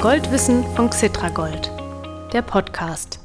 Goldwissen 0.00 0.62
von 0.76 0.90
Xitragold, 0.90 1.72
der 2.32 2.42
Podcast. 2.42 3.18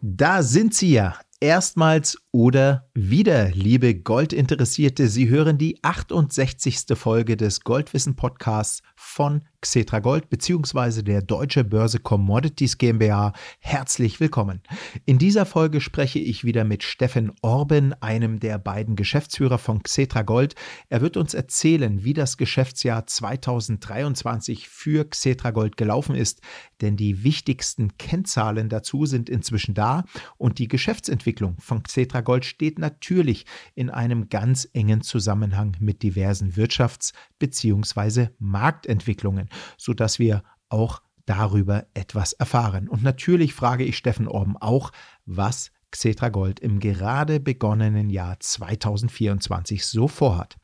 Da 0.00 0.42
sind 0.42 0.74
sie 0.74 0.94
ja. 0.94 1.14
Erstmals 1.38 2.18
oder 2.32 2.88
wieder, 2.92 3.50
liebe 3.50 3.94
Goldinteressierte, 3.94 5.06
Sie 5.06 5.28
hören 5.28 5.58
die 5.58 5.78
68. 5.82 6.86
Folge 6.96 7.36
des 7.36 7.60
Goldwissen 7.60 8.16
Podcasts 8.16 8.82
von 8.96 9.44
Xetra 9.62 10.00
Gold 10.00 10.28
bzw. 10.28 11.02
der 11.02 11.22
Deutsche 11.22 11.62
Börse 11.62 12.00
Commodities 12.00 12.78
GmbH. 12.78 13.32
Herzlich 13.60 14.18
willkommen. 14.18 14.60
In 15.04 15.18
dieser 15.18 15.46
Folge 15.46 15.80
spreche 15.80 16.18
ich 16.18 16.42
wieder 16.42 16.64
mit 16.64 16.82
Steffen 16.82 17.30
Orben, 17.42 17.94
einem 18.02 18.40
der 18.40 18.58
beiden 18.58 18.96
Geschäftsführer 18.96 19.58
von 19.58 19.84
Xetra 19.84 20.22
Gold. 20.22 20.56
Er 20.88 21.00
wird 21.00 21.16
uns 21.16 21.32
erzählen, 21.32 22.02
wie 22.02 22.12
das 22.12 22.38
Geschäftsjahr 22.38 23.06
2023 23.06 24.68
für 24.68 25.08
Xetra 25.08 25.52
Gold 25.52 25.76
gelaufen 25.76 26.16
ist, 26.16 26.40
denn 26.80 26.96
die 26.96 27.22
wichtigsten 27.22 27.96
Kennzahlen 27.98 28.68
dazu 28.68 29.06
sind 29.06 29.30
inzwischen 29.30 29.74
da 29.74 30.04
und 30.38 30.58
die 30.58 30.66
Geschäftsentwicklung 30.66 31.56
von 31.60 31.84
Xetra 31.84 32.20
Gold 32.20 32.44
steht 32.44 32.80
natürlich 32.80 33.46
in 33.76 33.90
einem 33.90 34.28
ganz 34.28 34.68
engen 34.72 35.02
Zusammenhang 35.02 35.76
mit 35.78 36.02
diversen 36.02 36.54
Wirtschafts- 36.54 37.12
bzw. 37.42 38.28
Marktentwicklungen, 38.38 39.48
sodass 39.76 40.18
wir 40.18 40.42
auch 40.68 41.02
darüber 41.26 41.86
etwas 41.94 42.32
erfahren. 42.32 42.88
Und 42.88 43.02
natürlich 43.02 43.54
frage 43.54 43.84
ich 43.84 43.96
Steffen 43.96 44.28
Orben 44.28 44.56
auch, 44.56 44.92
was 45.24 45.70
Xetra 45.90 46.30
Gold 46.30 46.58
im 46.60 46.80
gerade 46.80 47.38
begonnenen 47.38 48.10
Jahr 48.10 48.40
2024 48.40 49.84
so 49.86 50.08
vorhat. 50.08 50.56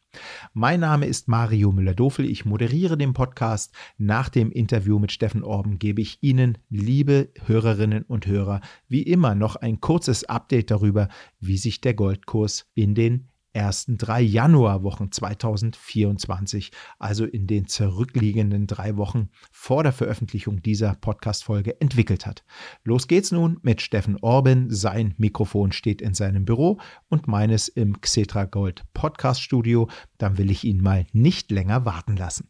Mein 0.55 0.81
Name 0.81 1.07
ist 1.07 1.29
Mario 1.29 1.71
Müller-Dofel. 1.71 2.29
Ich 2.29 2.45
moderiere 2.45 2.97
den 2.97 3.13
Podcast. 3.13 3.75
Nach 3.99 4.31
dem 4.31 4.51
Interview 4.51 4.99
mit 4.99 5.13
Steffen 5.13 5.45
Orben 5.45 5.79
gebe 5.79 6.01
ich 6.01 6.19
Ihnen, 6.23 6.59
liebe 6.71 7.29
Hörerinnen 7.45 8.05
und 8.05 8.27
Hörer, 8.27 8.61
wie 8.89 9.03
immer 9.03 9.35
noch 9.35 9.57
ein 9.57 9.81
kurzes 9.81 10.25
Update 10.25 10.71
darüber, 10.71 11.09
wie 11.41 11.59
sich 11.59 11.81
der 11.83 11.95
Goldkurs 11.95 12.67
in 12.75 12.95
den 12.95 13.29
ersten 13.59 13.99
drei 13.99 14.21
Januarwochen 14.21 15.11
2024, 15.11 16.71
also 17.01 17.25
in 17.25 17.49
den 17.49 17.67
zurückliegenden 17.67 18.69
drei 18.69 18.97
Wochen 18.97 19.31
vor 19.51 19.83
der 19.83 19.91
Veröffentlichung 19.93 20.63
dieser 20.63 20.95
Podcast-Folge 20.95 21.81
entwickelt 21.81 22.25
hat. 22.25 22.45
Los 22.85 23.09
geht's 23.09 23.33
nun 23.33 23.59
mit 23.63 23.83
Steffen 23.83 24.17
Orben. 24.21 24.71
Sein 24.71 25.15
Mikrofon 25.19 25.73
steht 25.73 26.01
in 26.01 26.15
seinem 26.15 26.45
Büro 26.45 26.79
und 27.09 27.27
meines 27.27 27.67
im 27.67 28.01
Xetra 28.01 28.45
Gold 28.45 28.85
Podcast 28.95 29.43
Studio. 29.43 29.89
Dann 30.19 30.39
will 30.39 30.53
ich 30.53 30.63
ihn 30.63 30.81
mal 30.81 31.07
nicht 31.13 31.51
länger 31.51 31.85
warten 31.85 32.17
lassen. 32.17 32.49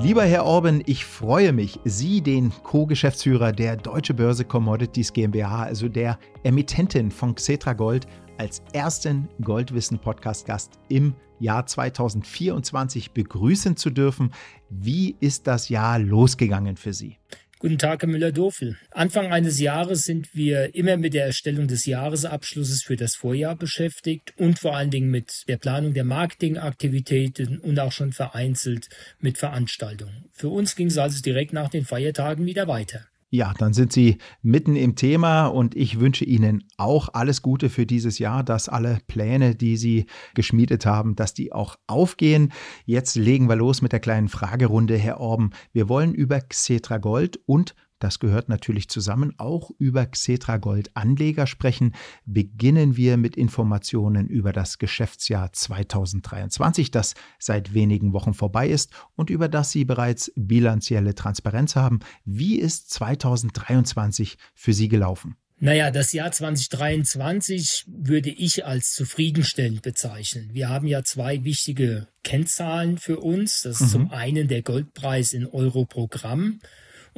Lieber 0.00 0.22
Herr 0.22 0.44
Orben, 0.44 0.80
ich 0.86 1.04
freue 1.04 1.52
mich, 1.52 1.80
Sie, 1.84 2.20
den 2.20 2.52
Co-Geschäftsführer 2.62 3.50
der 3.50 3.76
Deutsche 3.76 4.14
Börse 4.14 4.44
Commodities 4.44 5.12
GmbH, 5.12 5.64
also 5.64 5.88
der 5.88 6.20
Emittentin 6.44 7.10
von 7.10 7.34
Xetra 7.34 7.72
Gold, 7.72 8.06
als 8.38 8.62
ersten 8.72 9.28
Goldwissen-Podcast-Gast 9.42 10.78
im 10.88 11.14
Jahr 11.40 11.66
2024 11.66 13.10
begrüßen 13.10 13.76
zu 13.76 13.90
dürfen. 13.90 14.30
Wie 14.70 15.16
ist 15.18 15.48
das 15.48 15.68
Jahr 15.68 15.98
losgegangen 15.98 16.76
für 16.76 16.92
Sie? 16.92 17.18
Guten 17.60 17.78
Tag, 17.78 18.02
Herr 18.02 18.08
Müller-Dofel. 18.08 18.76
Anfang 18.92 19.32
eines 19.32 19.58
Jahres 19.58 20.04
sind 20.04 20.32
wir 20.32 20.76
immer 20.76 20.96
mit 20.96 21.12
der 21.12 21.24
Erstellung 21.24 21.66
des 21.66 21.86
Jahresabschlusses 21.86 22.84
für 22.84 22.94
das 22.94 23.16
Vorjahr 23.16 23.56
beschäftigt 23.56 24.32
und 24.36 24.60
vor 24.60 24.76
allen 24.76 24.92
Dingen 24.92 25.10
mit 25.10 25.42
der 25.48 25.56
Planung 25.56 25.92
der 25.92 26.04
Marketingaktivitäten 26.04 27.58
und 27.58 27.80
auch 27.80 27.90
schon 27.90 28.12
vereinzelt 28.12 28.88
mit 29.18 29.38
Veranstaltungen. 29.38 30.26
Für 30.32 30.50
uns 30.50 30.76
ging 30.76 30.86
es 30.86 30.98
also 30.98 31.20
direkt 31.20 31.52
nach 31.52 31.68
den 31.68 31.84
Feiertagen 31.84 32.46
wieder 32.46 32.68
weiter. 32.68 33.08
Ja, 33.30 33.52
dann 33.58 33.74
sind 33.74 33.92
Sie 33.92 34.16
mitten 34.40 34.74
im 34.74 34.96
Thema 34.96 35.48
und 35.48 35.76
ich 35.76 36.00
wünsche 36.00 36.24
Ihnen 36.24 36.64
auch 36.78 37.10
alles 37.12 37.42
Gute 37.42 37.68
für 37.68 37.84
dieses 37.84 38.18
Jahr, 38.18 38.42
dass 38.42 38.70
alle 38.70 39.00
Pläne, 39.06 39.54
die 39.54 39.76
Sie 39.76 40.06
geschmiedet 40.34 40.86
haben, 40.86 41.14
dass 41.14 41.34
die 41.34 41.52
auch 41.52 41.76
aufgehen. 41.86 42.52
Jetzt 42.86 43.16
legen 43.16 43.50
wir 43.50 43.56
los 43.56 43.82
mit 43.82 43.92
der 43.92 44.00
kleinen 44.00 44.28
Fragerunde, 44.28 44.96
Herr 44.96 45.20
Orben. 45.20 45.50
Wir 45.72 45.90
wollen 45.90 46.14
über 46.14 46.40
Xetra 46.40 46.96
Gold 46.96 47.38
und 47.44 47.74
das 47.98 48.18
gehört 48.18 48.48
natürlich 48.48 48.88
zusammen, 48.88 49.34
auch 49.38 49.70
über 49.78 50.06
Xetra 50.06 50.58
Gold 50.58 50.90
Anleger 50.94 51.46
sprechen, 51.46 51.94
beginnen 52.24 52.96
wir 52.96 53.16
mit 53.16 53.36
Informationen 53.36 54.28
über 54.28 54.52
das 54.52 54.78
Geschäftsjahr 54.78 55.52
2023, 55.52 56.90
das 56.90 57.14
seit 57.38 57.74
wenigen 57.74 58.12
Wochen 58.12 58.34
vorbei 58.34 58.68
ist 58.68 58.92
und 59.16 59.30
über 59.30 59.48
das 59.48 59.72
Sie 59.72 59.84
bereits 59.84 60.32
bilanzielle 60.36 61.14
Transparenz 61.14 61.76
haben. 61.76 62.00
Wie 62.24 62.56
ist 62.56 62.90
2023 62.90 64.38
für 64.54 64.72
Sie 64.72 64.88
gelaufen? 64.88 65.36
Naja, 65.60 65.90
das 65.90 66.12
Jahr 66.12 66.30
2023 66.30 67.86
würde 67.88 68.30
ich 68.30 68.64
als 68.64 68.92
zufriedenstellend 68.92 69.82
bezeichnen. 69.82 70.50
Wir 70.52 70.68
haben 70.68 70.86
ja 70.86 71.02
zwei 71.02 71.42
wichtige 71.42 72.06
Kennzahlen 72.22 72.96
für 72.96 73.18
uns. 73.18 73.62
Das 73.62 73.80
ist 73.80 73.88
mhm. 73.88 73.90
zum 73.90 74.10
einen 74.12 74.46
der 74.46 74.62
Goldpreis 74.62 75.32
in 75.32 75.46
Euro 75.46 75.84
pro 75.84 76.06
Gramm 76.06 76.60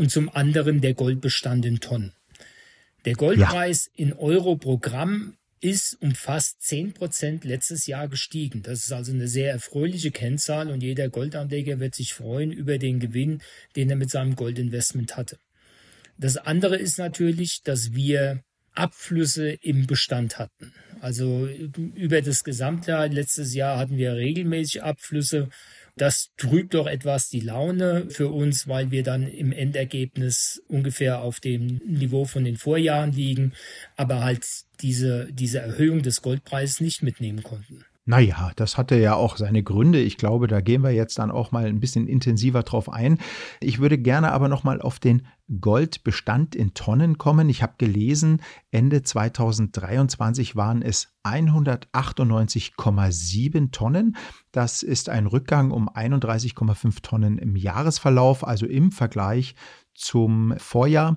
und 0.01 0.11
zum 0.11 0.35
anderen 0.35 0.81
der 0.81 0.95
Goldbestand 0.95 1.67
in 1.67 1.79
Tonnen. 1.79 2.15
Der 3.05 3.13
Goldpreis 3.13 3.91
ja. 3.95 4.07
in 4.07 4.13
Euro 4.15 4.57
pro 4.57 4.79
Gramm 4.79 5.37
ist 5.61 5.99
um 6.01 6.15
fast 6.15 6.63
10 6.63 6.95
Prozent 6.95 7.45
letztes 7.45 7.87
Jahr 7.87 8.09
gestiegen. 8.09 8.63
Das 8.63 8.83
ist 8.83 8.93
also 8.93 9.13
eine 9.13 9.29
sehr 9.29 9.51
erfreuliche 9.53 10.11
Kennzahl 10.11 10.71
und 10.71 10.83
jeder 10.83 11.11
Goldanleger 11.11 11.81
wird 11.81 11.95
sich 11.95 12.15
freuen 12.15 12.51
über 12.51 12.79
den 12.79 12.99
Gewinn, 12.99 13.43
den 13.77 13.91
er 13.91 13.97
mit 13.97 14.11
seinem 14.11 14.37
Goldinvestment 14.37 15.19
hatte. 15.19 15.37
Das 16.17 16.39
andere 16.39 16.77
ist 16.77 16.97
natürlich, 16.97 17.61
dass 17.63 17.93
wir 17.93 18.43
Abflüsse 18.73 19.51
im 19.51 19.87
Bestand 19.87 20.39
hatten. 20.39 20.73
Also 21.03 21.47
über 21.95 22.23
das 22.23 22.43
Gesamtjahr 22.43 23.09
letztes 23.09 23.53
Jahr 23.53 23.79
hatten 23.79 23.99
wir 23.99 24.15
regelmäßig 24.15 24.83
Abflüsse 24.83 25.51
das 26.01 26.31
trübt 26.39 26.73
doch 26.73 26.87
etwas 26.87 27.29
die 27.29 27.41
Laune 27.41 28.09
für 28.09 28.29
uns, 28.29 28.67
weil 28.67 28.91
wir 28.91 29.03
dann 29.03 29.27
im 29.27 29.53
Endergebnis 29.53 30.63
ungefähr 30.67 31.21
auf 31.21 31.41
dem 31.41 31.81
Niveau 31.87 32.25
von 32.25 32.45
den 32.45 32.57
Vorjahren 32.57 33.13
liegen, 33.13 33.53
aber 33.97 34.25
halt 34.25 34.47
diese, 34.81 35.29
diese 35.31 35.61
Erhöhung 35.61 36.03
des 36.03 36.23
Goldpreises 36.23 36.81
nicht 36.81 37.03
mitnehmen 37.03 37.43
konnten. 37.43 37.85
Naja, 38.07 38.53
das 38.57 38.79
hatte 38.79 38.99
ja 38.99 39.15
auch 39.15 39.37
seine 39.37 39.63
Gründe. 39.63 40.01
Ich 40.01 40.17
glaube, 40.17 40.49
da 40.49 40.61
gehen 40.61 40.83
wir 40.83 40.91
jetzt 40.91 41.19
dann 41.19 41.31
auch 41.31 41.53
mal 41.53 41.67
ein 41.67 41.81
bisschen 41.81 42.09
intensiver 42.09 42.63
drauf 42.63 42.91
ein. 42.91 43.19
Ich 43.61 43.79
würde 43.79 43.99
gerne 43.99 44.33
aber 44.33 44.49
noch 44.49 44.65
mal 44.65 44.81
auf 44.81 44.99
den 44.99 45.27
Goldbestand 45.61 46.57
in 46.57 46.75
Tonnen 46.75 47.19
kommen. 47.19 47.51
Ich 47.51 47.63
habe 47.63 47.75
gelesen, 47.77 48.41
Ende 48.71 49.03
2023 49.03 50.57
waren 50.57 50.81
es 50.81 51.09
198,7 51.25 53.71
Tonnen. 53.71 54.17
Das 54.53 54.83
ist 54.83 55.09
ein 55.09 55.27
Rückgang 55.27 55.71
um 55.71 55.89
31,5 55.89 57.03
Tonnen 57.03 57.39
im 57.39 57.55
Jahresverlauf, 57.55 58.45
also 58.47 58.67
im 58.67 58.93
Vergleich 58.93 59.55
zum 60.01 60.55
Vorjahr. 60.59 61.17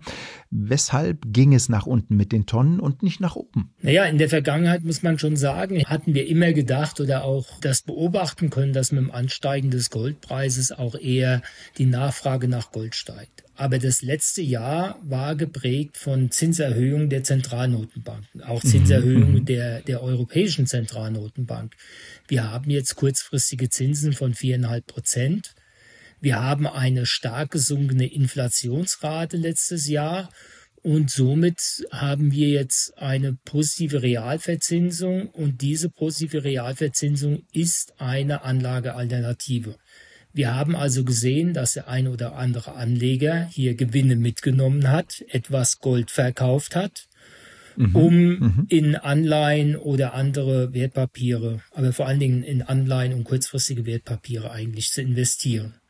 Weshalb 0.51 1.23
ging 1.25 1.53
es 1.53 1.69
nach 1.69 1.85
unten 1.85 2.15
mit 2.15 2.31
den 2.31 2.45
Tonnen 2.45 2.79
und 2.79 3.01
nicht 3.01 3.19
nach 3.19 3.35
oben? 3.35 3.73
Naja, 3.81 4.05
in 4.05 4.17
der 4.17 4.29
Vergangenheit 4.29 4.83
muss 4.83 5.01
man 5.01 5.17
schon 5.17 5.35
sagen, 5.35 5.83
hatten 5.85 6.13
wir 6.13 6.27
immer 6.27 6.53
gedacht 6.53 6.99
oder 6.99 7.23
auch 7.23 7.59
das 7.61 7.81
beobachten 7.81 8.49
können, 8.49 8.73
dass 8.73 8.91
mit 8.91 9.03
dem 9.03 9.11
Ansteigen 9.11 9.71
des 9.71 9.89
Goldpreises 9.89 10.71
auch 10.71 10.95
eher 10.95 11.41
die 11.77 11.85
Nachfrage 11.85 12.47
nach 12.47 12.71
Gold 12.71 12.95
steigt. 12.95 13.43
Aber 13.55 13.77
das 13.77 14.01
letzte 14.01 14.41
Jahr 14.41 14.99
war 15.03 15.35
geprägt 15.35 15.97
von 15.97 16.31
Zinserhöhungen 16.31 17.09
der 17.09 17.23
Zentralnotenbanken, 17.23 18.41
auch 18.41 18.63
mhm, 18.63 18.67
Zinserhöhungen 18.67 19.41
mhm. 19.41 19.45
der, 19.45 19.81
der 19.81 20.01
Europäischen 20.01 20.65
Zentralnotenbank. 20.65 21.75
Wir 22.27 22.51
haben 22.51 22.69
jetzt 22.71 22.95
kurzfristige 22.95 23.69
Zinsen 23.69 24.13
von 24.13 24.33
viereinhalb 24.33 24.87
Prozent. 24.87 25.53
Wir 26.23 26.41
haben 26.41 26.67
eine 26.67 27.05
stark 27.05 27.51
gesunkene 27.51 28.05
Inflationsrate 28.05 29.35
letztes 29.35 29.89
Jahr 29.89 30.29
und 30.81 31.09
somit 31.09 31.85
haben 31.91 32.31
wir 32.31 32.47
jetzt 32.47 32.97
eine 32.97 33.33
positive 33.43 34.01
Realverzinsung 34.01 35.27
und 35.27 35.61
diese 35.61 35.89
positive 35.89 36.45
Realverzinsung 36.45 37.43
ist 37.51 37.95
eine 37.99 38.43
Anlagealternative. 38.45 39.75
Wir 40.31 40.55
haben 40.55 40.77
also 40.77 41.03
gesehen, 41.03 41.53
dass 41.53 41.73
der 41.73 41.89
ein 41.89 42.07
oder 42.07 42.37
andere 42.37 42.75
Anleger 42.75 43.49
hier 43.51 43.75
Gewinne 43.75 44.15
mitgenommen 44.15 44.89
hat, 44.89 45.25
etwas 45.27 45.79
Gold 45.79 46.09
verkauft 46.09 46.77
hat, 46.77 47.09
mhm, 47.75 47.95
um 47.97 48.15
mhm. 48.15 48.65
in 48.69 48.95
Anleihen 48.95 49.75
oder 49.75 50.13
andere 50.13 50.73
Wertpapiere, 50.73 51.59
aber 51.71 51.91
vor 51.91 52.07
allen 52.07 52.21
Dingen 52.21 52.43
in 52.43 52.61
Anleihen 52.61 53.13
und 53.13 53.25
kurzfristige 53.25 53.85
Wertpapiere 53.85 54.51
eigentlich 54.51 54.89
zu 54.91 55.01
investieren. 55.01 55.81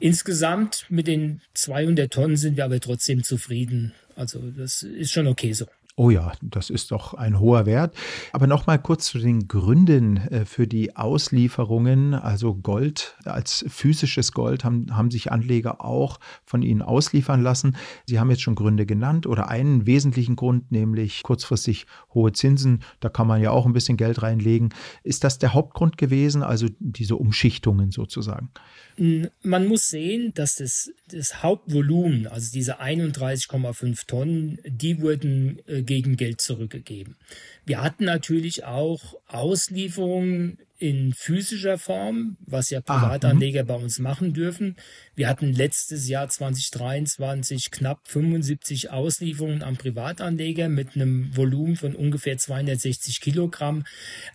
Insgesamt 0.00 0.86
mit 0.88 1.06
den 1.06 1.40
200 1.54 2.12
Tonnen 2.12 2.36
sind 2.36 2.56
wir 2.56 2.64
aber 2.64 2.80
trotzdem 2.80 3.24
zufrieden. 3.24 3.92
Also 4.14 4.50
das 4.50 4.82
ist 4.82 5.12
schon 5.12 5.26
okay 5.26 5.52
so. 5.52 5.66
Oh 6.00 6.10
ja, 6.10 6.30
das 6.42 6.70
ist 6.70 6.92
doch 6.92 7.14
ein 7.14 7.40
hoher 7.40 7.66
Wert. 7.66 7.92
Aber 8.32 8.46
noch 8.46 8.68
mal 8.68 8.78
kurz 8.78 9.06
zu 9.06 9.18
den 9.18 9.48
Gründen 9.48 10.18
äh, 10.18 10.44
für 10.44 10.68
die 10.68 10.94
Auslieferungen. 10.94 12.14
Also 12.14 12.54
Gold 12.54 13.16
als 13.24 13.64
physisches 13.66 14.30
Gold 14.30 14.62
haben, 14.62 14.96
haben 14.96 15.10
sich 15.10 15.32
Anleger 15.32 15.84
auch 15.84 16.20
von 16.44 16.62
Ihnen 16.62 16.82
ausliefern 16.82 17.42
lassen. 17.42 17.76
Sie 18.06 18.20
haben 18.20 18.30
jetzt 18.30 18.42
schon 18.42 18.54
Gründe 18.54 18.86
genannt 18.86 19.26
oder 19.26 19.48
einen 19.48 19.86
wesentlichen 19.86 20.36
Grund, 20.36 20.70
nämlich 20.70 21.24
kurzfristig 21.24 21.86
hohe 22.14 22.30
Zinsen. 22.30 22.84
Da 23.00 23.08
kann 23.08 23.26
man 23.26 23.42
ja 23.42 23.50
auch 23.50 23.66
ein 23.66 23.72
bisschen 23.72 23.96
Geld 23.96 24.22
reinlegen. 24.22 24.68
Ist 25.02 25.24
das 25.24 25.38
der 25.40 25.52
Hauptgrund 25.52 25.98
gewesen, 25.98 26.44
also 26.44 26.68
diese 26.78 27.16
Umschichtungen 27.16 27.90
sozusagen? 27.90 28.50
Man 29.42 29.66
muss 29.66 29.88
sehen, 29.88 30.32
dass 30.34 30.56
das, 30.56 30.92
das 31.08 31.42
Hauptvolumen, 31.42 32.26
also 32.26 32.50
diese 32.52 32.80
31,5 32.80 34.06
Tonnen, 34.06 34.58
die 34.64 35.00
wurden 35.00 35.60
äh, 35.66 35.82
gegen 35.88 36.16
Geld 36.16 36.40
zurückgegeben. 36.40 37.16
Wir 37.64 37.82
hatten 37.82 38.04
natürlich 38.04 38.64
auch 38.64 39.16
Auslieferungen 39.26 40.58
in 40.78 41.12
physischer 41.12 41.76
Form, 41.76 42.36
was 42.46 42.70
ja 42.70 42.78
ah, 42.78 42.82
Privatanleger 42.82 43.62
ah, 43.62 43.64
bei 43.64 43.74
uns 43.74 43.98
machen 43.98 44.32
dürfen. 44.32 44.76
Wir 45.16 45.28
hatten 45.28 45.52
letztes 45.52 46.08
Jahr 46.08 46.28
2023 46.28 47.72
knapp 47.72 48.06
75 48.06 48.90
Auslieferungen 48.90 49.64
an 49.64 49.76
Privatanleger 49.76 50.68
mit 50.68 50.94
einem 50.94 51.36
Volumen 51.36 51.74
von 51.74 51.96
ungefähr 51.96 52.38
260 52.38 53.20
Kilogramm. 53.20 53.84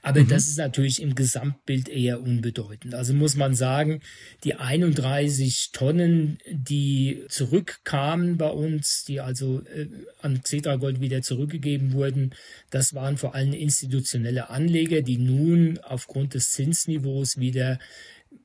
Aber 0.01 0.19
mhm. 0.19 0.27
das 0.27 0.47
ist 0.47 0.57
natürlich 0.57 1.01
im 1.01 1.15
Gesamtbild 1.15 1.87
eher 1.87 2.21
unbedeutend. 2.21 2.93
Also 2.93 3.13
muss 3.13 3.37
man 3.37 3.55
sagen, 3.55 4.01
die 4.43 4.55
31 4.55 5.69
Tonnen, 5.71 6.39
die 6.51 7.23
zurückkamen 7.29 8.37
bei 8.37 8.49
uns, 8.49 9.05
die 9.05 9.21
also 9.21 9.61
äh, 9.73 9.87
an 10.21 10.41
Xetra 10.41 10.75
Gold 10.75 10.99
wieder 10.99 11.21
zurückgegeben 11.21 11.93
wurden, 11.93 12.35
das 12.69 12.93
waren 12.93 13.15
vor 13.15 13.33
allem 13.33 13.53
institutionelle 13.53 14.49
Anleger, 14.49 15.01
die 15.01 15.17
nun 15.17 15.77
aufgrund 15.77 16.32
des 16.33 16.51
Zinsniveaus 16.51 17.37
wieder 17.37 17.79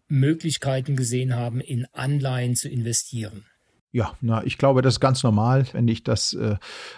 Möglichkeiten 0.06 0.96
gesehen 0.96 1.34
haben, 1.34 1.60
in 1.60 1.86
Anleihen 1.92 2.56
zu 2.56 2.68
investieren. 2.68 3.46
Ja, 3.90 4.12
na, 4.20 4.44
ich 4.44 4.58
glaube, 4.58 4.82
das 4.82 4.94
ist 4.94 5.00
ganz 5.00 5.22
normal, 5.22 5.66
wenn 5.72 5.88
ich 5.88 6.04
das 6.04 6.34
äh, 6.34 6.56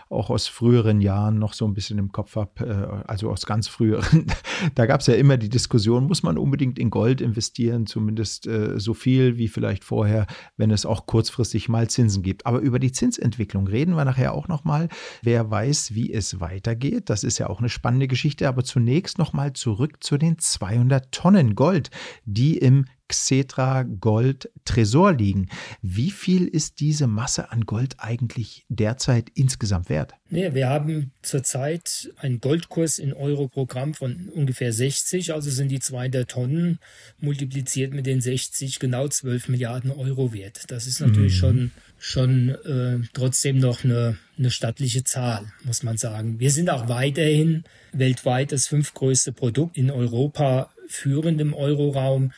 auch 0.08 0.28
aus 0.28 0.48
früheren 0.48 1.00
Jahren 1.00 1.38
noch 1.38 1.52
so 1.52 1.64
ein 1.64 1.72
bisschen 1.72 1.98
im 1.98 2.10
Kopf 2.10 2.34
habe, 2.34 3.04
äh, 3.06 3.08
also 3.08 3.31
aus 3.31 3.46
ganz 3.46 3.69
früheren. 3.69 4.26
da 4.75 4.87
gab 4.87 5.00
es 5.00 5.06
ja 5.06 5.14
immer 5.14 5.37
die 5.37 5.48
Diskussion, 5.48 6.08
muss 6.08 6.25
man 6.25 6.37
unbedingt 6.37 6.81
in 6.81 6.90
Gold 6.90 7.20
investieren, 7.20 7.87
zumindest 7.87 8.48
äh, 8.48 8.81
so 8.81 8.92
viel 8.92 9.37
wie 9.37 9.46
vielleicht 9.46 9.84
vorher, 9.84 10.26
wenn 10.56 10.72
es 10.72 10.84
auch 10.84 11.06
kurzfristig 11.06 11.69
mal 11.69 11.88
Zinsen 11.88 12.25
gibt. 12.25 12.44
Aber 12.44 12.58
über 12.58 12.81
die 12.81 12.90
Zinsentwicklung 12.90 13.69
reden 13.69 13.94
wir 13.94 14.04
nachher 14.04 14.34
auch 14.34 14.48
noch 14.48 14.64
mal. 14.64 14.88
Wer 15.22 15.48
weiß, 15.48 15.94
wie 15.94 16.12
es 16.12 16.40
weitergeht, 16.40 17.08
das 17.08 17.22
ist 17.22 17.38
ja 17.38 17.48
auch 17.48 17.60
eine 17.60 17.69
spannende 17.69 18.08
Geschichte. 18.08 18.48
Aber 18.48 18.64
zunächst 18.64 19.16
noch 19.16 19.32
mal 19.32 19.52
zurück 19.52 20.02
zu 20.02 20.19
den 20.19 20.40
200 20.40 21.12
Tonnen 21.12 21.54
Gold, 21.54 21.90
die 22.25 22.58
im 22.58 22.86
Xetra 23.10 23.82
Gold 23.82 24.50
Tresor 24.64 25.12
liegen. 25.12 25.48
Wie 25.82 26.10
viel 26.10 26.46
ist 26.46 26.80
diese 26.80 27.06
Masse 27.06 27.50
an 27.50 27.62
Gold 27.62 27.96
eigentlich 27.98 28.64
derzeit 28.68 29.30
insgesamt 29.34 29.88
wert? 29.88 30.14
Nee, 30.28 30.54
wir 30.54 30.68
haben 30.68 31.12
zurzeit 31.22 32.12
einen 32.16 32.40
Goldkurs 32.40 32.98
in 32.98 33.12
Euro 33.12 33.48
pro 33.48 33.66
Gramm 33.66 33.94
von 33.94 34.28
ungefähr 34.28 34.72
60, 34.72 35.34
also 35.34 35.50
sind 35.50 35.68
die 35.68 35.80
200 35.80 36.30
Tonnen 36.30 36.78
multipliziert 37.18 37.92
mit 37.92 38.06
den 38.06 38.20
60 38.20 38.78
genau 38.78 39.08
12 39.08 39.48
Milliarden 39.48 39.90
Euro 39.90 40.32
wert. 40.32 40.64
Das 40.68 40.86
ist 40.86 41.00
natürlich 41.00 41.34
mhm. 41.34 41.38
schon 41.38 41.70
schon 42.00 42.48
äh, 42.48 43.06
trotzdem 43.12 43.58
noch 43.58 43.84
eine, 43.84 44.16
eine 44.38 44.50
stattliche 44.50 45.04
Zahl, 45.04 45.52
muss 45.64 45.82
man 45.82 45.98
sagen. 45.98 46.40
Wir 46.40 46.50
sind 46.50 46.70
auch 46.70 46.88
weiterhin 46.88 47.64
weltweit 47.92 48.52
das 48.52 48.68
fünftgrößte 48.68 49.32
Produkt 49.32 49.76
in 49.76 49.90
Europa, 49.90 50.70
führend 50.88 51.40
im 51.40 51.52
Euroraum 51.52 52.32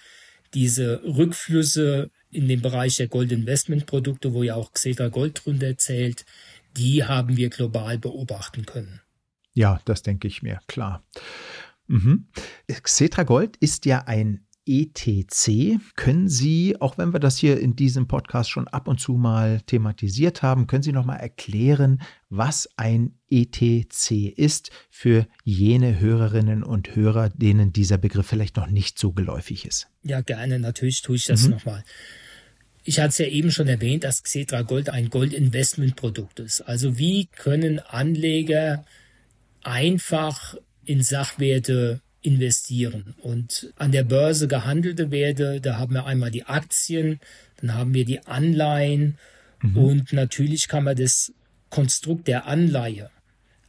diese 0.54 1.02
Rückflüsse 1.04 2.10
in 2.31 2.49
den 2.49 2.62
Bereich 2.62 2.96
der 2.96 3.08
Gold-Investment-Produkte, 3.08 4.32
wo 4.32 4.43
ja 4.43 4.54
auch 4.54 4.72
Xetra 4.72 5.08
Gold 5.08 5.44
drunter 5.44 5.76
zählt, 5.76 6.25
die 6.76 7.04
haben 7.04 7.37
wir 7.37 7.50
global 7.50 7.99
beobachten 7.99 8.64
können. 8.64 9.00
Ja, 9.52 9.81
das 9.84 10.02
denke 10.02 10.28
ich 10.28 10.43
mir, 10.43 10.60
klar. 10.66 11.04
Mhm. 11.87 12.28
Xetra 12.69 13.25
Gold 13.25 13.56
ist 13.58 13.84
ja 13.84 14.04
ein 14.06 14.46
ETC. 14.67 15.79
Können 15.97 16.29
Sie, 16.29 16.81
auch 16.81 16.99
wenn 16.99 17.12
wir 17.12 17.20
das 17.20 17.38
hier 17.38 17.59
in 17.59 17.75
diesem 17.75 18.06
Podcast 18.06 18.50
schon 18.50 18.69
ab 18.69 18.88
und 18.88 19.00
zu 19.00 19.12
mal 19.12 19.61
thematisiert 19.62 20.43
haben, 20.43 20.67
können 20.67 20.82
Sie 20.82 20.93
noch 20.93 21.05
mal 21.05 21.17
erklären, 21.17 22.00
was 22.29 22.69
ein 22.76 23.19
ETC 23.31 24.32
ist 24.37 24.70
für 24.91 25.26
jene 25.44 25.99
Hörerinnen 25.99 26.62
und 26.62 26.94
Hörer, 26.94 27.29
denen 27.31 27.73
dieser 27.73 27.99
Begriff 27.99 28.26
vielleicht 28.26 28.56
noch 28.56 28.69
nicht 28.69 28.99
so 28.99 29.12
geläufig 29.12 29.64
ist? 29.67 29.88
Ja, 30.05 30.20
gerne. 30.20 30.59
Natürlich 30.59 31.03
tue 31.03 31.17
ich 31.17 31.26
das 31.26 31.44
mhm. 31.44 31.50
nochmal. 31.50 31.85
Ich 32.85 32.99
hatte 32.99 33.11
es 33.11 33.19
ja 33.19 33.26
eben 33.26 33.50
schon 33.50 33.69
erwähnt, 33.69 34.05
dass 34.05 34.23
Xetra 34.23 34.62
Gold 34.62 34.91
ein 34.91 35.08
Gold-Investment-Produkt 35.08 36.41
ist. 36.41 36.61
Also 36.62 36.99
wie 36.99 37.26
können 37.26 37.79
Anleger 37.79 38.85
einfach 39.62 40.56
in 40.85 41.03
Sachwerte 41.03 42.00
investieren. 42.22 43.14
Und 43.20 43.72
an 43.76 43.92
der 43.92 44.04
Börse 44.04 44.48
gehandelte 44.48 45.10
Werte, 45.10 45.60
da 45.60 45.78
haben 45.78 45.94
wir 45.94 46.06
einmal 46.06 46.30
die 46.30 46.44
Aktien, 46.44 47.20
dann 47.60 47.74
haben 47.74 47.94
wir 47.94 48.04
die 48.04 48.24
Anleihen 48.26 49.19
mhm. 49.60 49.76
und 49.76 50.12
natürlich 50.12 50.69
kann 50.69 50.84
man 50.84 50.96
das 50.96 51.32
Konstrukt 51.69 52.28
der 52.28 52.46
Anleihe, 52.46 53.10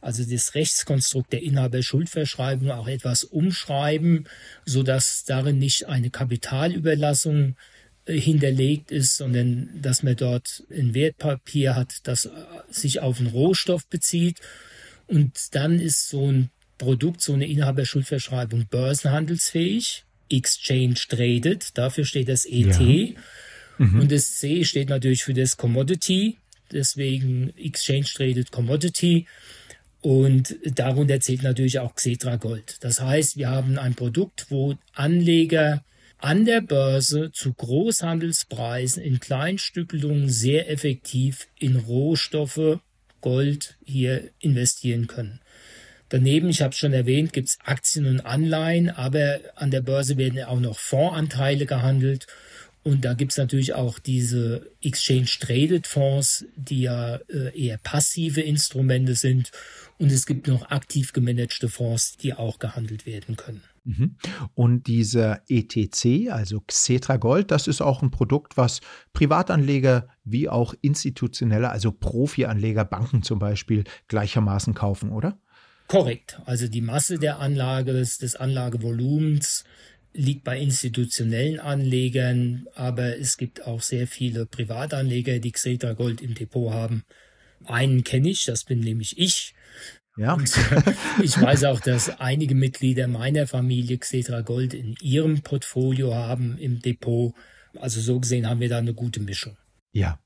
also 0.00 0.24
das 0.24 0.54
Rechtskonstrukt 0.54 1.32
der 1.32 1.42
Inhaberschuldverschreibung 1.42 2.70
auch 2.70 2.86
etwas 2.86 3.24
umschreiben, 3.24 4.28
so 4.64 4.82
dass 4.82 5.24
darin 5.24 5.58
nicht 5.58 5.86
eine 5.86 6.10
Kapitalüberlassung 6.10 7.56
äh, 8.04 8.20
hinterlegt 8.20 8.90
ist, 8.90 9.16
sondern 9.16 9.70
dass 9.80 10.02
man 10.02 10.14
dort 10.16 10.62
ein 10.70 10.94
Wertpapier 10.94 11.74
hat, 11.74 12.06
das 12.06 12.28
sich 12.68 13.00
auf 13.00 13.18
einen 13.18 13.30
Rohstoff 13.30 13.88
bezieht. 13.88 14.40
Und 15.06 15.54
dann 15.54 15.80
ist 15.80 16.08
so 16.08 16.30
ein 16.30 16.50
Produkt, 16.78 17.20
so 17.20 17.32
eine 17.32 17.46
Inhaberschuldverschreibung 17.46 18.66
börsenhandelsfähig, 18.68 20.04
Exchange 20.30 20.94
Traded, 21.08 21.76
dafür 21.78 22.04
steht 22.04 22.28
das 22.28 22.44
ET. 22.44 22.78
Ja. 22.80 23.20
Mhm. 23.78 24.00
Und 24.00 24.12
das 24.12 24.36
C 24.38 24.64
steht 24.64 24.88
natürlich 24.88 25.24
für 25.24 25.34
das 25.34 25.56
Commodity, 25.56 26.38
deswegen 26.72 27.52
Exchange 27.56 28.06
Traded 28.14 28.50
Commodity. 28.50 29.26
Und 30.00 30.56
darunter 30.64 31.20
zählt 31.20 31.42
natürlich 31.42 31.78
auch 31.78 31.94
Xetra 31.94 32.36
Gold. 32.36 32.76
Das 32.80 33.00
heißt, 33.00 33.38
wir 33.38 33.48
haben 33.48 33.78
ein 33.78 33.94
Produkt, 33.94 34.46
wo 34.50 34.74
Anleger 34.92 35.82
an 36.18 36.44
der 36.44 36.60
Börse 36.60 37.32
zu 37.32 37.52
Großhandelspreisen 37.54 39.02
in 39.02 39.20
Kleinstückelungen 39.20 40.28
sehr 40.28 40.70
effektiv 40.70 41.48
in 41.58 41.76
Rohstoffe, 41.76 42.80
Gold 43.20 43.78
hier 43.82 44.30
investieren 44.40 45.06
können. 45.06 45.40
Daneben, 46.14 46.48
ich 46.48 46.62
habe 46.62 46.70
es 46.70 46.78
schon 46.78 46.92
erwähnt, 46.92 47.32
gibt 47.32 47.48
es 47.48 47.58
Aktien 47.64 48.06
und 48.06 48.20
Anleihen, 48.20 48.88
aber 48.88 49.40
an 49.56 49.72
der 49.72 49.80
Börse 49.80 50.16
werden 50.16 50.44
auch 50.44 50.60
noch 50.60 50.78
Fondsanteile 50.78 51.66
gehandelt. 51.66 52.28
Und 52.84 53.04
da 53.04 53.14
gibt 53.14 53.32
es 53.32 53.38
natürlich 53.38 53.74
auch 53.74 53.98
diese 53.98 54.70
Exchange-Traded 54.80 55.88
Fonds, 55.88 56.44
die 56.54 56.82
ja 56.82 57.16
äh, 57.16 57.60
eher 57.60 57.78
passive 57.78 58.42
Instrumente 58.42 59.16
sind. 59.16 59.50
Und 59.98 60.12
es 60.12 60.24
gibt 60.24 60.46
noch 60.46 60.70
aktiv 60.70 61.12
gemanagte 61.12 61.68
Fonds, 61.68 62.16
die 62.16 62.32
auch 62.32 62.60
gehandelt 62.60 63.06
werden 63.06 63.34
können. 63.34 63.62
Mhm. 63.82 64.14
Und 64.54 64.86
dieser 64.86 65.42
ETC, 65.48 66.30
also 66.30 66.60
Xetra 66.60 67.16
Gold, 67.16 67.50
das 67.50 67.66
ist 67.66 67.80
auch 67.80 68.02
ein 68.02 68.12
Produkt, 68.12 68.56
was 68.56 68.82
Privatanleger 69.14 70.06
wie 70.22 70.48
auch 70.48 70.74
institutionelle, 70.80 71.70
also 71.70 71.90
Profianleger, 71.90 72.84
Banken 72.84 73.24
zum 73.24 73.40
Beispiel, 73.40 73.82
gleichermaßen 74.06 74.74
kaufen, 74.74 75.10
oder? 75.10 75.40
Korrekt. 75.88 76.40
Also 76.46 76.68
die 76.68 76.80
Masse 76.80 77.18
der 77.18 77.38
Anlage, 77.40 77.92
des 77.92 78.36
Anlagevolumens 78.36 79.64
liegt 80.14 80.44
bei 80.44 80.58
institutionellen 80.58 81.58
Anlegern, 81.58 82.66
aber 82.74 83.18
es 83.18 83.36
gibt 83.36 83.66
auch 83.66 83.82
sehr 83.82 84.06
viele 84.06 84.46
Privatanleger, 84.46 85.40
die 85.40 85.52
Xetra 85.52 85.92
Gold 85.92 86.20
im 86.20 86.34
Depot 86.34 86.72
haben. 86.72 87.04
Einen 87.64 88.04
kenne 88.04 88.30
ich, 88.30 88.44
das 88.44 88.64
bin 88.64 88.80
nämlich 88.80 89.18
ich. 89.18 89.54
Ja. 90.16 90.34
Und 90.34 90.50
ich 91.22 91.40
weiß 91.40 91.64
auch, 91.64 91.80
dass 91.80 92.20
einige 92.20 92.54
Mitglieder 92.54 93.08
meiner 93.08 93.46
Familie 93.48 93.98
Xetra 93.98 94.42
Gold 94.42 94.72
in 94.72 94.94
ihrem 95.02 95.42
Portfolio 95.42 96.14
haben 96.14 96.56
im 96.58 96.80
Depot. 96.80 97.34
Also 97.74 98.00
so 98.00 98.20
gesehen 98.20 98.48
haben 98.48 98.60
wir 98.60 98.68
da 98.68 98.78
eine 98.78 98.94
gute 98.94 99.20
Mischung. 99.20 99.56
Ja, 99.96 100.18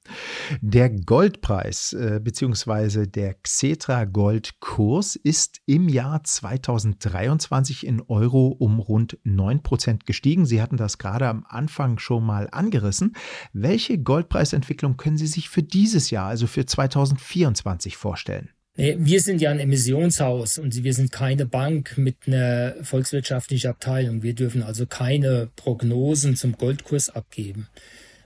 der 0.62 0.88
Goldpreis 0.88 1.92
äh, 1.92 2.20
bzw. 2.24 3.06
der 3.06 3.34
Xetra 3.34 4.06
Goldkurs 4.06 5.14
ist 5.14 5.60
im 5.66 5.90
Jahr 5.90 6.24
2023 6.24 7.84
in 7.86 8.00
Euro 8.00 8.46
um 8.46 8.78
rund 8.78 9.18
9% 9.26 10.06
gestiegen. 10.06 10.46
Sie 10.46 10.62
hatten 10.62 10.78
das 10.78 10.96
gerade 10.96 11.28
am 11.28 11.44
Anfang 11.46 11.98
schon 11.98 12.24
mal 12.24 12.48
angerissen. 12.50 13.14
Welche 13.52 13.98
Goldpreisentwicklung 13.98 14.96
können 14.96 15.18
Sie 15.18 15.26
sich 15.26 15.50
für 15.50 15.62
dieses 15.62 16.08
Jahr, 16.08 16.28
also 16.28 16.46
für 16.46 16.64
2024 16.64 17.98
vorstellen? 17.98 18.48
Wir 18.74 19.20
sind 19.20 19.42
ja 19.42 19.50
ein 19.50 19.60
Emissionshaus 19.60 20.56
und 20.56 20.82
wir 20.82 20.94
sind 20.94 21.12
keine 21.12 21.44
Bank 21.44 21.98
mit 21.98 22.16
einer 22.26 22.74
volkswirtschaftlichen 22.80 23.68
Abteilung. 23.68 24.22
Wir 24.22 24.34
dürfen 24.34 24.62
also 24.62 24.86
keine 24.86 25.50
Prognosen 25.56 26.36
zum 26.36 26.52
Goldkurs 26.52 27.10
abgeben. 27.10 27.68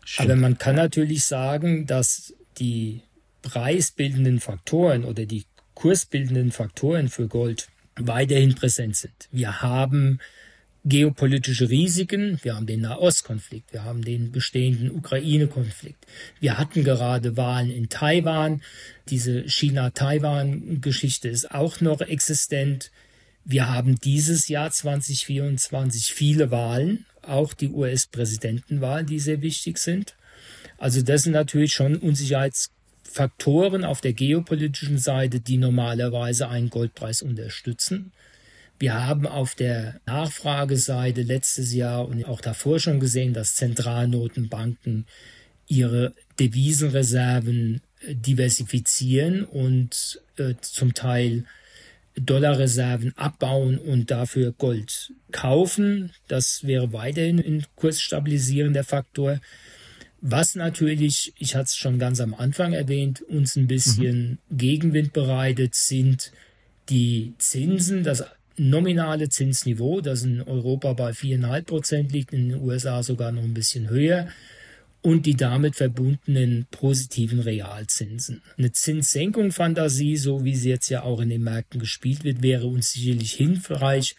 Stimmt. 0.05 0.31
Aber 0.31 0.41
man 0.41 0.59
kann 0.59 0.77
natürlich 0.77 1.25
sagen, 1.25 1.87
dass 1.87 2.35
die 2.59 3.03
preisbildenden 3.43 4.41
Faktoren 4.41 5.05
oder 5.05 5.27
die 5.27 5.45
kursbildenden 5.75 6.53
Faktoren 6.53 7.09
für 7.09 7.29
Gold 7.29 7.69
weiterhin 7.97 8.55
präsent 8.55 8.97
sind. 8.97 9.29
Wir 9.31 9.63
haben 9.63 10.21
geopolitische 10.85 11.71
Risiken. 11.71 12.41
Wir 12.43 12.57
haben 12.57 12.67
den 12.67 12.81
Nahostkonflikt, 12.81 13.73
wir 13.73 13.85
haben 13.85 14.03
den 14.03 14.33
bestehenden 14.33 14.91
Ukraine-Konflikt. 14.91 16.07
Wir 16.41 16.59
hatten 16.59 16.83
gerade 16.85 17.37
Wahlen 17.37 17.71
in 17.71 17.89
Taiwan. 17.89 18.63
Diese 19.09 19.49
China-Taiwan-Geschichte 19.49 21.29
ist 21.29 21.51
auch 21.51 21.81
noch 21.81 22.01
existent. 22.01 22.91
Wir 23.45 23.69
haben 23.69 23.97
dieses 23.97 24.49
Jahr 24.49 24.71
2024 24.71 26.13
viele 26.13 26.51
Wahlen, 26.51 27.07
auch 27.23 27.55
die 27.55 27.69
US-Präsidentenwahlen, 27.69 29.07
die 29.07 29.19
sehr 29.19 29.43
wichtig 29.43 29.79
sind. 29.79 30.17
Also 30.79 31.03
das 31.03 31.25
sind 31.25 31.33
natürlich 31.33 31.73
schon 31.73 31.97
Unsicherheitsfaktoren 31.97 33.85
auf 33.85 34.01
der 34.01 34.13
geopolitischen 34.13 34.99
Seite, 34.99 35.41
die 35.41 35.59
normalerweise 35.59 36.49
einen 36.49 36.71
Goldpreis 36.71 37.23
unterstützen. 37.23 38.13
Wir 38.79 39.07
haben 39.07 39.27
auf 39.27 39.55
der 39.55 40.01
Nachfrageseite 40.07 41.23
letztes 41.23 41.73
Jahr 41.73 42.09
und 42.09 42.25
auch 42.25 42.41
davor 42.41 42.81
schon 42.81 42.99
gesehen, 42.99 43.33
dass 43.33 43.55
Zentralnotenbanken 43.55 45.07
ihre 45.69 46.15
Devisenreserven 46.41 47.81
diversifizieren 48.09 49.45
und 49.45 50.21
äh, 50.37 50.55
zum 50.61 50.95
Teil 50.95 51.45
Dollarreserven 52.17 53.17
abbauen 53.17 53.79
und 53.79 54.11
dafür 54.11 54.53
Gold 54.53 55.13
kaufen. 55.31 56.13
Das 56.29 56.65
wäre 56.65 56.93
weiterhin 56.93 57.39
ein 57.39 57.65
kursstabilisierender 57.75 58.85
Faktor. 58.85 59.41
Was 60.21 60.55
natürlich, 60.55 61.33
ich 61.39 61.55
hatte 61.55 61.65
es 61.65 61.75
schon 61.75 61.99
ganz 61.99 62.21
am 62.21 62.35
Anfang 62.35 62.75
erwähnt, 62.75 63.23
uns 63.23 63.57
ein 63.57 63.67
bisschen 63.67 64.39
mhm. 64.49 64.57
Gegenwind 64.57 65.13
bereitet, 65.13 65.75
sind 65.75 66.33
die 66.89 67.35
Zinsen, 67.39 68.05
das 68.05 68.25
nominale 68.57 69.29
Zinsniveau, 69.29 70.01
das 70.01 70.23
in 70.23 70.43
Europa 70.43 70.93
bei 70.93 71.11
4,5 71.11 71.63
Prozent 71.63 72.13
liegt, 72.13 72.33
in 72.33 72.51
den 72.51 72.61
USA 72.61 73.03
sogar 73.03 73.33
noch 73.33 73.43
ein 73.43 73.55
bisschen 73.55 73.89
höher 73.89 74.29
und 75.03 75.27
die 75.27 75.35
damit 75.35 75.77
verbundenen 75.77 76.67
positiven 76.71 77.41
Realzinsen. 77.41 78.41
Eine 78.57 78.73
Zinssenkung-Fantasie, 78.73 80.17
so 80.17 80.45
wie 80.45 80.55
sie 80.55 80.71
jetzt 80.71 80.89
ja 80.89 81.03
auch 81.03 81.21
in 81.21 81.29
den 81.29 81.43
Märkten 81.43 81.81
gespielt 81.81 82.23
wird, 82.25 82.41
wäre 82.41 82.67
uns 82.67 82.93
sicherlich 82.93 83.33
hilfreich, 83.33 84.15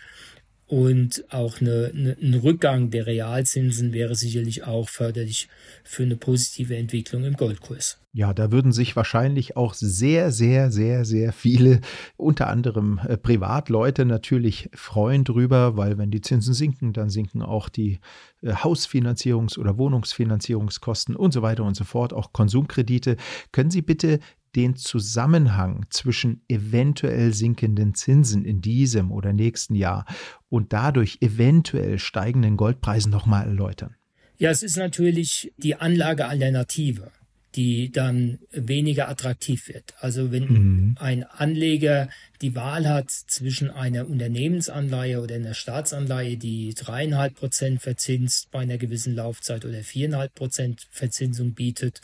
und 0.73 1.23
auch 1.29 1.61
eine, 1.61 1.91
eine, 1.93 2.17
ein 2.19 2.33
Rückgang 2.33 2.89
der 2.89 3.05
Realzinsen 3.05 3.93
wäre 3.93 4.15
sicherlich 4.15 4.63
auch 4.63 4.89
förderlich 4.89 5.47
für 5.83 6.01
eine 6.01 6.15
positive 6.15 6.75
Entwicklung 6.75 7.25
im 7.25 7.35
Goldkurs. 7.35 7.99
Ja, 8.11 8.33
da 8.33 8.51
würden 8.51 8.71
sich 8.71 8.95
wahrscheinlich 8.95 9.55
auch 9.55 9.75
sehr, 9.75 10.31
sehr, 10.31 10.71
sehr, 10.71 11.05
sehr 11.05 11.31
viele, 11.31 11.79
unter 12.17 12.47
anderem 12.47 12.99
äh, 13.07 13.17
Privatleute 13.17 14.05
natürlich 14.05 14.71
freuen 14.73 15.23
drüber, 15.23 15.77
weil 15.77 15.99
wenn 15.99 16.09
die 16.09 16.21
Zinsen 16.21 16.55
sinken, 16.55 16.91
dann 16.91 17.11
sinken 17.11 17.43
auch 17.43 17.69
die 17.69 17.99
äh, 18.41 18.53
Hausfinanzierungs- 18.53 19.59
oder 19.59 19.77
Wohnungsfinanzierungskosten 19.77 21.15
und 21.15 21.33
so 21.33 21.43
weiter 21.43 21.65
und 21.65 21.75
so 21.75 21.83
fort, 21.83 22.13
auch 22.13 22.33
Konsumkredite. 22.33 23.17
Können 23.51 23.69
Sie 23.69 23.83
bitte 23.83 24.19
den 24.55 24.75
Zusammenhang 24.75 25.85
zwischen 25.89 26.41
eventuell 26.47 27.33
sinkenden 27.33 27.95
Zinsen 27.95 28.45
in 28.45 28.61
diesem 28.61 29.11
oder 29.11 29.33
nächsten 29.33 29.75
Jahr 29.75 30.05
und 30.49 30.73
dadurch 30.73 31.17
eventuell 31.21 31.99
steigenden 31.99 32.57
Goldpreisen 32.57 33.11
nochmal 33.11 33.47
erläutern? 33.47 33.95
Ja, 34.37 34.49
es 34.49 34.63
ist 34.63 34.77
natürlich 34.77 35.53
die 35.57 35.75
Anlagealternative, 35.75 37.11
die 37.55 37.91
dann 37.91 38.39
weniger 38.51 39.09
attraktiv 39.09 39.67
wird. 39.67 39.93
Also 39.99 40.31
wenn 40.31 40.47
mhm. 40.47 40.95
ein 40.99 41.23
Anleger 41.23 42.09
die 42.41 42.55
Wahl 42.55 42.89
hat 42.89 43.11
zwischen 43.11 43.69
einer 43.69 44.07
Unternehmensanleihe 44.07 45.21
oder 45.21 45.35
einer 45.35 45.53
Staatsanleihe, 45.53 46.37
die 46.37 46.73
dreieinhalb 46.73 47.35
Prozent 47.35 47.81
verzinst 47.81 48.49
bei 48.51 48.59
einer 48.59 48.77
gewissen 48.77 49.15
Laufzeit 49.15 49.65
oder 49.65 49.83
viereinhalb 49.83 50.33
Prozent 50.33 50.87
Verzinsung 50.89 51.53
bietet, 51.53 52.01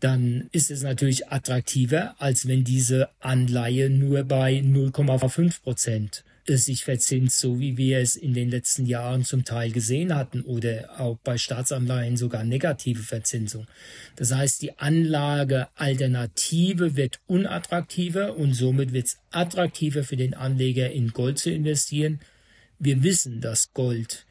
dann 0.00 0.48
ist 0.52 0.70
es 0.70 0.82
natürlich 0.82 1.28
attraktiver, 1.28 2.14
als 2.18 2.48
wenn 2.48 2.64
diese 2.64 3.10
Anleihe 3.20 3.90
nur 3.90 4.24
bei 4.24 4.58
0,5 4.58 5.62
Prozent 5.62 6.24
sich 6.46 6.84
verzinst, 6.84 7.38
so 7.38 7.60
wie 7.60 7.76
wir 7.76 7.98
es 7.98 8.16
in 8.16 8.32
den 8.34 8.50
letzten 8.50 8.86
Jahren 8.86 9.24
zum 9.24 9.44
Teil 9.44 9.70
gesehen 9.70 10.12
hatten 10.14 10.40
oder 10.42 10.98
auch 10.98 11.18
bei 11.22 11.38
Staatsanleihen 11.38 12.16
sogar 12.16 12.42
negative 12.44 13.02
Verzinsung. 13.02 13.66
Das 14.16 14.34
heißt, 14.34 14.62
die 14.62 14.78
Anlagealternative 14.78 16.96
wird 16.96 17.20
unattraktiver 17.26 18.36
und 18.36 18.54
somit 18.54 18.92
wird 18.92 19.06
es 19.06 19.18
attraktiver 19.30 20.02
für 20.02 20.16
den 20.16 20.34
Anleger 20.34 20.90
in 20.90 21.12
Gold 21.12 21.38
zu 21.38 21.52
investieren. 21.52 22.20
Wir 22.78 23.02
wissen, 23.02 23.40
dass 23.40 23.72
Gold 23.72 24.26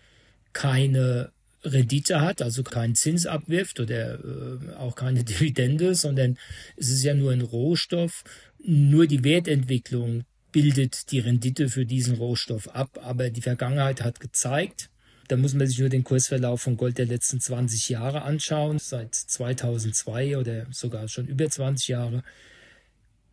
keine 0.52 1.32
Rendite 1.64 2.22
hat, 2.22 2.42
also 2.42 2.64
keinen 2.64 2.96
Zins 2.96 3.26
abwirft 3.26 3.80
oder 3.80 4.20
äh, 4.20 4.76
auch 4.76 4.96
keine 4.96 5.24
Dividende, 5.26 5.96
sondern 5.96 6.38
es 6.78 6.90
ist 6.90 7.04
ja 7.04 7.14
nur 7.14 7.32
ein 7.32 7.42
Rohstoff. 7.42 8.24
Nur 8.64 9.08
die 9.08 9.24
Wertentwicklung 9.24 10.24
bildet 10.52 11.12
die 11.12 11.20
Rendite 11.20 11.70
für 11.70 11.86
diesen 11.86 12.16
Rohstoff 12.16 12.68
ab. 12.70 13.00
Aber 13.02 13.30
die 13.30 13.42
Vergangenheit 13.42 14.04
hat 14.04 14.20
gezeigt, 14.20 14.90
da 15.28 15.38
muss 15.38 15.54
man 15.54 15.68
sich 15.68 15.78
nur 15.78 15.90
den 15.90 16.04
Kursverlauf 16.04 16.62
von 16.62 16.76
Gold 16.76 16.98
der 16.98 17.06
letzten 17.06 17.40
20 17.40 17.90
Jahre 17.90 18.24
anschauen, 18.24 18.80
seit 18.80 19.14
2002 19.14 20.38
oder 20.38 20.66
sogar 20.72 21.08
schon 21.08 21.28
über 21.28 21.48
20 21.48 21.88
Jahre. 21.90 22.24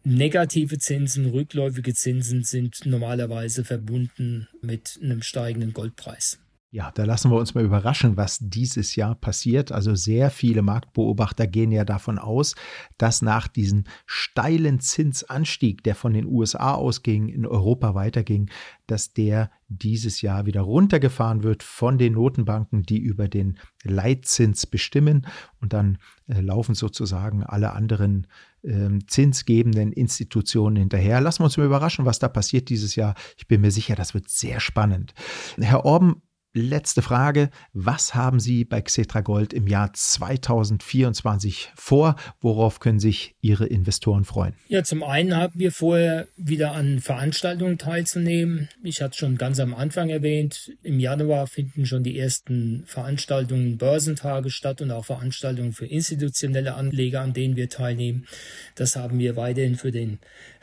Negative 0.04 0.78
Zinsen, 0.78 1.30
rückläufige 1.30 1.94
Zinsen 1.94 2.44
sind 2.44 2.84
normalerweise 2.84 3.64
verbunden 3.64 4.46
mit 4.60 5.00
einem 5.02 5.22
steigenden 5.22 5.72
Goldpreis. 5.72 6.38
Ja, 6.76 6.90
da 6.90 7.06
lassen 7.06 7.30
wir 7.30 7.38
uns 7.38 7.54
mal 7.54 7.64
überraschen, 7.64 8.18
was 8.18 8.38
dieses 8.38 8.96
Jahr 8.96 9.14
passiert. 9.14 9.72
Also 9.72 9.94
sehr 9.94 10.30
viele 10.30 10.60
Marktbeobachter 10.60 11.46
gehen 11.46 11.72
ja 11.72 11.86
davon 11.86 12.18
aus, 12.18 12.54
dass 12.98 13.22
nach 13.22 13.48
diesem 13.48 13.84
steilen 14.04 14.78
Zinsanstieg, 14.80 15.82
der 15.84 15.94
von 15.94 16.12
den 16.12 16.26
USA 16.26 16.74
ausging, 16.74 17.30
in 17.30 17.46
Europa 17.46 17.94
weiterging, 17.94 18.50
dass 18.86 19.14
der 19.14 19.50
dieses 19.68 20.20
Jahr 20.20 20.44
wieder 20.44 20.60
runtergefahren 20.60 21.42
wird 21.42 21.62
von 21.62 21.96
den 21.96 22.12
Notenbanken, 22.12 22.82
die 22.82 22.98
über 22.98 23.26
den 23.26 23.56
Leitzins 23.82 24.66
bestimmen. 24.66 25.26
Und 25.62 25.72
dann 25.72 25.96
äh, 26.26 26.42
laufen 26.42 26.74
sozusagen 26.74 27.42
alle 27.42 27.72
anderen 27.72 28.26
äh, 28.62 28.90
zinsgebenden 29.06 29.92
Institutionen 29.92 30.76
hinterher. 30.76 31.22
Lassen 31.22 31.40
wir 31.40 31.46
uns 31.46 31.56
mal 31.56 31.64
überraschen, 31.64 32.04
was 32.04 32.18
da 32.18 32.28
passiert 32.28 32.68
dieses 32.68 32.96
Jahr. 32.96 33.14
Ich 33.38 33.48
bin 33.48 33.62
mir 33.62 33.70
sicher, 33.70 33.94
das 33.94 34.12
wird 34.12 34.28
sehr 34.28 34.60
spannend. 34.60 35.14
Herr 35.58 35.86
Orben, 35.86 36.20
letzte 36.56 37.02
Frage. 37.02 37.50
Was 37.72 38.14
haben 38.14 38.40
Sie 38.40 38.64
bei 38.64 38.80
Xetra 38.80 39.20
Gold 39.20 39.52
im 39.52 39.66
Jahr 39.66 39.92
2024 39.92 41.72
vor? 41.76 42.16
Worauf 42.40 42.80
können 42.80 42.98
sich 42.98 43.36
Ihre 43.40 43.66
Investoren 43.66 44.24
freuen? 44.24 44.54
Ja, 44.68 44.82
zum 44.82 45.02
einen 45.02 45.36
haben 45.36 45.58
wir 45.58 45.72
vorher 45.72 46.26
wieder 46.36 46.72
an 46.72 47.00
Veranstaltungen 47.00 47.78
teilzunehmen. 47.78 48.68
Ich 48.82 49.02
hatte 49.02 49.16
schon 49.16 49.36
ganz 49.36 49.60
am 49.60 49.74
Anfang 49.74 50.08
erwähnt, 50.08 50.72
im 50.82 50.98
Januar 50.98 51.46
finden 51.46 51.86
schon 51.86 52.02
die 52.02 52.18
ersten 52.18 52.84
Veranstaltungen, 52.86 53.78
Börsentage 53.78 54.50
statt 54.50 54.80
und 54.80 54.90
auch 54.90 55.04
Veranstaltungen 55.04 55.72
für 55.72 55.86
institutionelle 55.86 56.74
Anleger, 56.74 57.20
an 57.20 57.32
denen 57.32 57.56
wir 57.56 57.68
teilnehmen. 57.68 58.26
Das 58.74 58.96
haben 58.96 59.18
wir 59.18 59.36
weiterhin 59.36 59.76
für 59.76 59.92
den 59.92 60.18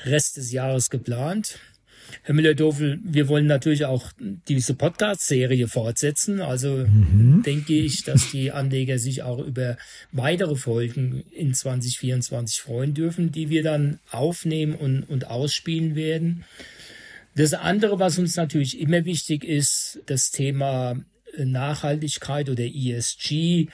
Rest 0.06 0.38
des 0.38 0.52
Jahres 0.52 0.90
geplant. 0.90 1.60
Herr 2.24 2.36
Müller-Dofel, 2.36 3.00
wir 3.04 3.28
wollen 3.28 3.48
natürlich 3.48 3.86
auch 3.86 4.12
diese 4.48 4.76
Podcast-Serie 4.76 5.68
fortsetzen. 5.68 6.42
Also 6.42 6.86
mhm. 6.88 7.44
denke 7.46 7.74
ich, 7.74 8.04
dass 8.04 8.32
die 8.32 8.52
Anleger 8.52 9.00
sich 9.00 9.24
auch 9.24 9.40
über 9.40 9.78
weitere 10.12 10.56
Folgen 10.56 11.24
in 11.32 11.54
2024 11.54 12.62
freuen 12.62 12.94
dürfen, 12.94 13.32
die 13.32 13.50
wir 13.50 13.64
dann 13.64 14.00
aufnehmen 14.12 14.76
und, 14.76 15.04
und 15.04 15.28
ausspielen 15.28 15.96
werden. 15.96 16.46
Das 17.36 17.54
andere, 17.54 18.00
was 18.00 18.20
uns 18.20 18.36
natürlich 18.36 18.80
immer 18.80 19.06
wichtig 19.06 19.44
ist, 19.44 20.00
das 20.06 20.32
Thema 20.32 20.96
Nachhaltigkeit 21.38 22.50
oder 22.50 22.64
ESG. 22.64 23.68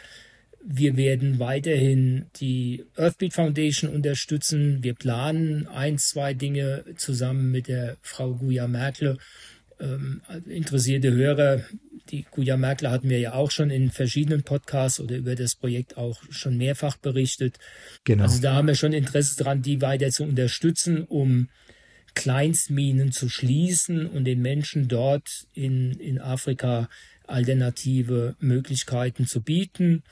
Wir 0.63 0.97
werden 0.97 1.39
weiterhin 1.39 2.25
die 2.35 2.85
Earthbeat 2.95 3.33
Foundation 3.33 3.93
unterstützen. 3.93 4.83
Wir 4.83 4.93
planen 4.93 5.67
ein, 5.67 5.97
zwei 5.97 6.33
Dinge 6.33 6.83
zusammen 6.97 7.51
mit 7.51 7.67
der 7.67 7.97
Frau 8.01 8.35
Guya 8.35 8.67
Merkel. 8.67 9.17
Ähm, 9.79 10.21
interessierte 10.45 11.13
Hörer, 11.13 11.63
die 12.09 12.25
Guja 12.29 12.57
Merkel 12.57 12.89
hatten 12.89 13.09
wir 13.09 13.19
ja 13.19 13.33
auch 13.33 13.51
schon 13.51 13.69
in 13.69 13.91
verschiedenen 13.91 14.43
Podcasts 14.43 14.99
oder 14.99 15.15
über 15.15 15.35
das 15.35 15.55
Projekt 15.55 15.97
auch 15.97 16.21
schon 16.29 16.57
mehrfach 16.57 16.97
berichtet. 16.97 17.57
Genau. 18.03 18.23
Also 18.23 18.41
da 18.41 18.55
haben 18.55 18.67
wir 18.67 18.75
schon 18.75 18.93
Interesse 18.93 19.37
daran, 19.37 19.61
die 19.61 19.81
weiter 19.81 20.09
zu 20.09 20.23
unterstützen, 20.23 21.03
um 21.03 21.47
Kleinstminen 22.15 23.11
zu 23.11 23.29
schließen 23.29 24.05
und 24.05 24.25
den 24.25 24.41
Menschen 24.41 24.87
dort 24.87 25.47
in, 25.53 25.91
in 25.99 26.19
Afrika 26.19 26.89
alternative 27.27 28.35
Möglichkeiten 28.39 29.25
zu 29.27 29.41
bieten. 29.41 30.03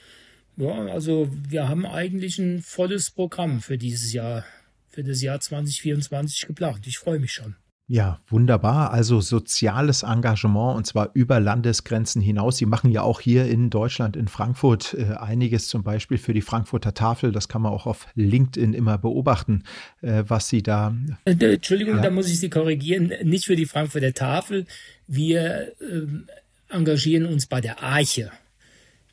Ja, 0.58 0.74
also 0.88 1.30
wir 1.48 1.70
haben 1.70 1.86
eigentlich 1.86 2.40
ein 2.40 2.62
volles 2.62 3.12
Programm 3.12 3.62
für 3.62 3.78
dieses 3.78 4.12
Jahr, 4.12 4.44
für 4.90 5.04
das 5.04 5.22
Jahr 5.22 5.40
2024 5.40 6.48
geplant. 6.48 6.88
Ich 6.88 6.98
freue 6.98 7.20
mich 7.20 7.32
schon. 7.32 7.56
Ja, 7.90 8.20
wunderbar. 8.28 8.92
Also 8.92 9.22
soziales 9.22 10.04
Engagement 10.04 10.76
und 10.76 10.86
zwar 10.86 11.12
über 11.14 11.40
Landesgrenzen 11.40 12.22
hinaus. 12.22 12.58
Sie 12.58 12.66
machen 12.66 12.92
ja 12.92 13.02
auch 13.02 13.22
hier 13.22 13.46
in 13.46 13.70
Deutschland, 13.70 14.18
in 14.18 14.28
Frankfurt, 14.28 14.94
äh, 14.94 15.14
einiges 15.14 15.70
zum 15.70 15.84
Beispiel 15.84 16.18
für 16.18 16.34
die 16.34 16.42
Frankfurter 16.42 16.94
Tafel. 16.94 17.32
Das 17.32 17.48
kann 17.48 17.62
man 17.62 17.72
auch 17.72 17.86
auf 17.86 18.08
LinkedIn 18.16 18.74
immer 18.74 18.98
beobachten, 18.98 19.64
äh, 20.02 20.24
was 20.28 20.50
Sie 20.50 20.64
da. 20.64 20.94
Äh, 21.24 21.54
Entschuldigung, 21.54 21.96
ja. 21.98 22.02
da 22.02 22.10
muss 22.10 22.28
ich 22.30 22.42
Sie 22.42 22.50
korrigieren. 22.50 23.14
Nicht 23.24 23.46
für 23.46 23.56
die 23.56 23.66
Frankfurter 23.66 24.14
Tafel. 24.14 24.66
Wir 25.08 25.72
ähm, 25.80 26.28
engagieren 26.68 27.26
uns 27.26 27.46
bei 27.46 27.62
der 27.62 27.82
Arche. 27.82 28.32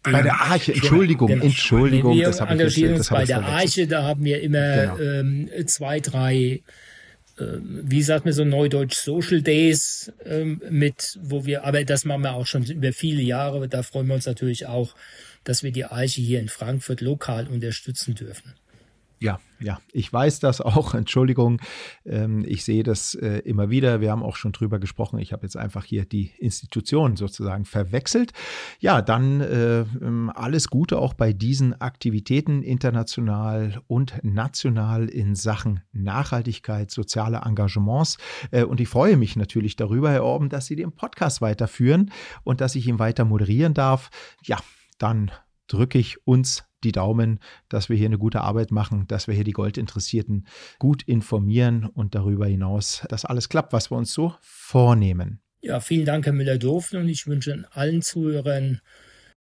Bei 0.05 0.23
der 0.23 0.41
Arche, 0.41 0.73
genau, 0.73 0.85
Entschuldigung, 0.85 1.29
genau. 1.29 1.45
Entschuldigung. 1.45 2.17
Wir 2.17 2.27
das 2.27 2.41
engagieren 2.41 2.93
ich, 2.93 2.99
das 2.99 3.11
uns 3.11 3.19
bei 3.19 3.25
der 3.25 3.43
Arche, 3.43 3.87
da 3.87 4.03
haben 4.03 4.25
wir 4.25 4.43
immer 4.43 4.97
genau. 4.97 4.99
ähm, 4.99 5.49
zwei, 5.67 6.01
drei 6.01 6.63
ähm, 7.39 7.81
wie 7.85 8.03
sagt 8.03 8.25
man 8.25 8.35
so 8.35 8.45
neudeutsch, 8.45 8.95
Social 8.95 9.43
Days 9.43 10.13
ähm, 10.25 10.63
mit, 10.71 11.19
wo 11.23 11.45
wir, 11.45 11.65
aber 11.65 11.85
das 11.85 12.05
machen 12.05 12.23
wir 12.23 12.35
auch 12.35 12.47
schon 12.47 12.65
über 12.65 12.93
viele 12.93 13.23
Jahre. 13.23 13.69
Da 13.69 13.83
freuen 13.83 14.07
wir 14.07 14.15
uns 14.15 14.27
natürlich 14.27 14.67
auch, 14.67 14.95
dass 15.43 15.63
wir 15.63 15.73
die 15.73 15.85
Eiche 15.85 16.21
hier 16.21 16.41
in 16.41 16.49
Frankfurt 16.49 17.01
lokal 17.01 17.49
unterstützen 17.49 18.15
dürfen. 18.15 18.55
Ja, 19.25 19.41
ja, 19.59 19.79
ich 19.93 20.13
weiß 20.13 20.41
das 20.41 20.61
auch. 20.61 20.93
Entschuldigung, 20.95 21.59
ähm, 22.05 22.45
ich 22.47 22.63
sehe 22.63 22.83
das 22.83 23.15
äh, 23.15 23.39
immer 23.39 23.71
wieder. 23.71 24.03
Wir 24.03 24.11
haben 24.11 24.23
auch 24.23 24.37
schon 24.37 24.53
drüber 24.53 24.79
gesprochen. 24.79 25.19
Ich 25.19 25.33
habe 25.33 25.45
jetzt 25.45 25.57
einfach 25.57 25.85
hier 25.85 26.05
die 26.05 26.33
Institution 26.39 27.17
sozusagen 27.17 27.65
verwechselt. 27.65 28.35
Ja, 28.81 29.01
dann 29.01 29.41
äh, 29.41 29.81
ähm, 29.81 30.31
alles 30.35 30.69
Gute 30.69 30.99
auch 30.99 31.15
bei 31.15 31.33
diesen 31.33 31.81
Aktivitäten 31.81 32.63
international 32.63 33.81
und 33.87 34.23
national 34.23 35.09
in 35.09 35.35
Sachen 35.35 35.81
Nachhaltigkeit, 35.93 36.91
soziale 36.91 37.39
Engagements. 37.47 38.19
Äh, 38.51 38.65
und 38.65 38.79
ich 38.79 38.89
freue 38.89 39.17
mich 39.17 39.37
natürlich 39.37 39.77
darüber, 39.77 40.11
Herr 40.11 40.25
Orben, 40.25 40.51
dass 40.51 40.67
Sie 40.67 40.77
den 40.77 40.93
Podcast 40.93 41.41
weiterführen 41.41 42.13
und 42.43 42.61
dass 42.61 42.75
ich 42.75 42.87
ihn 42.87 42.99
weiter 42.99 43.25
moderieren 43.25 43.73
darf. 43.73 44.11
Ja, 44.45 44.59
dann 44.99 45.31
drücke 45.67 45.99
ich 45.99 46.27
uns 46.27 46.65
die 46.85 46.93
Daumen, 46.93 47.41
dass 47.69 47.89
wir 47.89 47.97
hier 47.97 48.07
eine 48.07 48.19
gute 48.19 48.43
Arbeit 48.43 48.71
machen, 48.71 49.07
dass 49.09 49.27
wir 49.27 49.35
hier 49.35 49.45
die 49.45 49.53
Goldinteressierten 49.53 50.47
gut 50.79 51.03
informieren 51.03 51.87
und 51.87 52.15
darüber 52.15 52.47
hinaus, 52.47 53.05
dass 53.09 53.25
alles 53.25 53.49
klappt, 53.49 53.73
was 53.73 53.91
wir 53.91 53.97
uns 53.97 54.13
so 54.13 54.35
vornehmen. 54.41 55.41
Ja, 55.61 55.81
vielen 55.81 56.05
Dank, 56.05 56.27
Herr 56.27 56.35
Müller-Dürfen, 56.35 57.01
und 57.01 57.09
ich 57.09 57.27
wünsche 57.27 57.65
allen 57.71 58.03
Zuhörern 58.03 58.81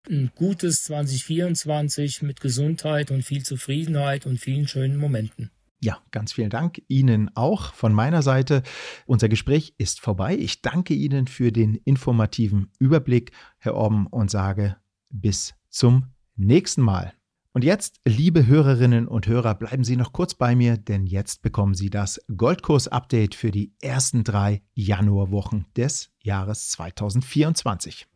ein 0.09 0.31
gutes 0.35 0.83
2024 0.83 2.21
mit 2.21 2.39
Gesundheit 2.41 3.11
und 3.11 3.23
viel 3.23 3.43
Zufriedenheit 3.43 4.25
und 4.25 4.39
vielen 4.39 4.67
schönen 4.67 4.97
Momenten. 4.97 5.51
Ja, 5.81 6.01
ganz 6.11 6.31
vielen 6.31 6.49
Dank 6.49 6.81
Ihnen 6.87 7.29
auch 7.35 7.73
von 7.73 7.93
meiner 7.93 8.21
Seite. 8.21 8.63
Unser 9.05 9.27
Gespräch 9.27 9.75
ist 9.77 9.99
vorbei. 9.99 10.37
Ich 10.37 10.61
danke 10.61 10.93
Ihnen 10.93 11.27
für 11.27 11.51
den 11.51 11.75
informativen 11.75 12.71
Überblick, 12.79 13.31
Herr 13.57 13.75
Orben, 13.75 14.07
und 14.07 14.31
sage 14.31 14.77
bis 15.09 15.53
zum 15.73 16.05
nächsten 16.35 16.81
Mal. 16.81 17.13
Und 17.51 17.63
jetzt, 17.63 17.99
liebe 18.05 18.47
Hörerinnen 18.47 19.07
und 19.07 19.27
Hörer, 19.27 19.53
bleiben 19.53 19.83
Sie 19.83 19.95
noch 19.95 20.11
kurz 20.11 20.33
bei 20.33 20.55
mir, 20.55 20.77
denn 20.77 21.05
jetzt 21.05 21.41
bekommen 21.43 21.75
Sie 21.75 21.89
das 21.89 22.19
Goldkurs-Update 22.35 23.35
für 23.35 23.51
die 23.51 23.73
ersten 23.81 24.23
drei 24.23 24.63
Januarwochen 24.73 25.65
des 25.75 26.11
Jahres 26.23 26.69
2024. 26.69 28.07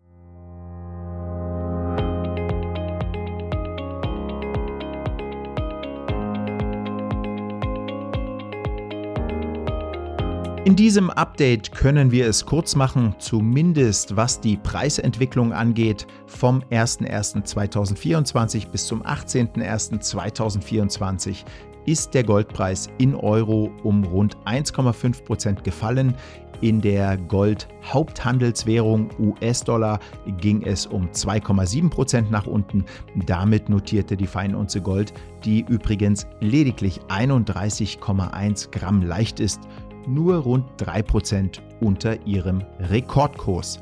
In 10.68 10.76
diesem 10.76 11.10
Update 11.10 11.72
können 11.72 12.12
wir 12.12 12.28
es 12.28 12.46
kurz 12.46 12.76
machen, 12.76 13.16
zumindest 13.20 14.18
was 14.18 14.42
die 14.42 14.58
Preisentwicklung 14.58 15.54
angeht, 15.54 16.06
vom 16.26 16.62
01.01.2024 16.72 18.68
bis 18.68 18.86
zum 18.86 19.02
18.01.2024 19.02 21.46
ist 21.86 22.14
der 22.14 22.26
Goldpreis 22.26 22.90
in 22.98 23.16
Euro 23.16 23.72
um 23.84 24.04
rund 24.04 24.36
1,5 24.40 25.24
Prozent 25.24 25.64
gefallen. 25.64 26.14
In 26.60 26.82
der 26.82 27.18
Gold-Haupthandelswährung 27.18 29.10
US-Dollar 29.20 30.02
ging 30.42 30.64
es 30.64 30.86
um 30.86 31.08
2,7 31.12 31.90
Prozent 31.90 32.30
nach 32.30 32.46
unten. 32.46 32.84
Damit 33.26 33.70
notierte 33.70 34.18
die 34.18 34.28
Feinunze 34.28 34.82
Gold, 34.82 35.14
die 35.46 35.64
übrigens 35.70 36.28
lediglich 36.42 37.00
31,1 37.08 38.72
Gramm 38.72 39.04
leicht 39.04 39.40
ist, 39.40 39.62
nur 40.08 40.38
rund 40.38 40.66
3% 40.82 41.60
unter 41.82 42.26
ihrem 42.26 42.64
Rekordkurs. 42.80 43.80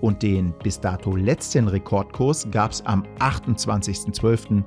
Und 0.00 0.22
den 0.22 0.54
bis 0.62 0.80
dato 0.80 1.16
letzten 1.16 1.66
Rekordkurs 1.68 2.48
gab 2.50 2.70
es 2.70 2.86
am 2.86 3.04
28.12. 3.18 4.62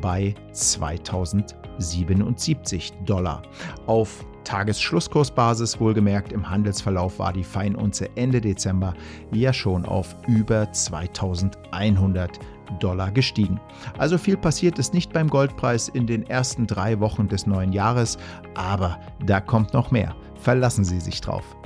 bei 0.00 0.34
2077 0.52 2.94
Dollar. 3.04 3.42
Auf 3.86 4.24
Tagesschlusskursbasis 4.44 5.78
wohlgemerkt 5.80 6.32
im 6.32 6.48
Handelsverlauf 6.48 7.18
war 7.18 7.32
die 7.32 7.42
Feinunze 7.42 8.08
Ende 8.14 8.40
Dezember 8.40 8.94
ja 9.32 9.52
schon 9.52 9.84
auf 9.84 10.14
über 10.28 10.70
2100 10.70 12.38
Dollar 12.80 13.10
gestiegen. 13.10 13.60
Also 13.98 14.18
viel 14.18 14.36
passiert 14.36 14.78
ist 14.78 14.94
nicht 14.94 15.12
beim 15.12 15.28
Goldpreis 15.28 15.88
in 15.88 16.06
den 16.06 16.28
ersten 16.28 16.66
drei 16.66 17.00
Wochen 17.00 17.28
des 17.28 17.46
neuen 17.46 17.72
Jahres, 17.72 18.18
aber 18.54 18.98
da 19.24 19.40
kommt 19.40 19.72
noch 19.72 19.90
mehr. 19.90 20.14
Verlassen 20.40 20.84
Sie 20.84 21.00
sich 21.00 21.20
drauf. 21.20 21.56